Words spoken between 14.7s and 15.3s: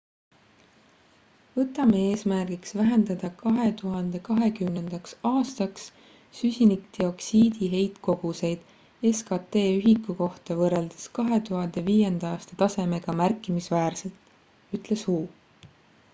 ütles hu